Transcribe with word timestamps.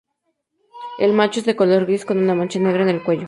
El 0.97 1.13
macho 1.13 1.41
es 1.41 1.45
de 1.45 1.55
color 1.55 1.85
gris 1.85 2.05
con 2.05 2.17
una 2.17 2.33
mancha 2.33 2.57
negra 2.57 2.81
en 2.81 2.89
el 2.89 3.03
cuello. 3.03 3.19